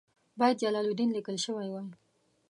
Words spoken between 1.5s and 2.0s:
وای.